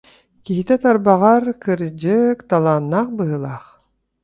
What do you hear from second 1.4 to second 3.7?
кырдьык, талааннаах быһыылаах.